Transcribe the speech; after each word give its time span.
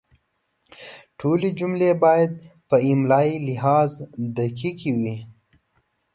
ټولې 1.19 1.49
جملې 1.59 1.91
باید 2.03 2.31
په 2.69 2.75
املایي 2.91 3.35
لحاظ 3.49 3.91
دقیقې 4.37 4.91
وي. 4.99 5.17